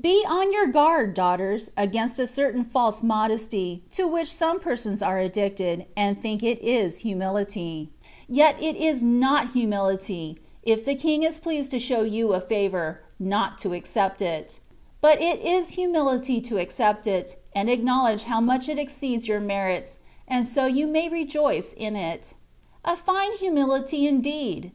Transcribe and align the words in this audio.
Be 0.00 0.24
on 0.28 0.52
your 0.52 0.66
guard, 0.66 1.14
daughters, 1.14 1.70
against 1.76 2.18
a 2.18 2.26
certain 2.26 2.64
false 2.64 3.00
modesty, 3.00 3.84
to 3.92 4.08
which 4.08 4.34
some 4.34 4.58
persons 4.58 5.02
are 5.02 5.20
addicted, 5.20 5.86
and 5.96 6.20
think 6.20 6.42
it 6.42 6.60
is 6.62 6.98
humility: 7.06 7.88
yet 8.28 8.56
it 8.60 8.74
is 8.74 9.04
not 9.04 9.52
humility, 9.52 10.36
if 10.64 10.84
the 10.84 10.96
King 10.96 11.22
is 11.22 11.38
pleased 11.38 11.70
to 11.70 11.78
show 11.78 12.02
you 12.02 12.32
a 12.32 12.40
favour, 12.40 13.02
not 13.20 13.56
to 13.60 13.72
accept 13.72 14.20
of 14.20 14.26
it; 14.26 14.58
but 15.00 15.22
it 15.22 15.40
is 15.42 15.68
humility 15.68 16.40
to 16.40 16.58
accept 16.58 17.06
it, 17.06 17.40
and 17.54 17.70
acknowledge 17.70 18.24
how 18.24 18.40
much 18.40 18.68
it 18.68 18.80
exceeds 18.80 19.28
your 19.28 19.38
merits, 19.38 19.98
and 20.26 20.44
so 20.44 20.66
you 20.66 20.88
may 20.88 21.08
rejoice 21.08 21.72
in 21.74 21.94
it. 21.94 22.34
A 22.84 22.96
fine 22.96 23.30
humility 23.36 24.08
indeed 24.08 24.72